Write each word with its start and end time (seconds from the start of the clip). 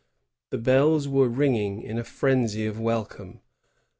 The 0.49 0.57
bells 0.57 1.07
were 1.07 1.29
ringing 1.29 1.83
in 1.83 1.99
a 1.99 2.03
frenzy 2.03 2.65
of 2.65 2.79
wel 2.79 3.05
come. 3.05 3.41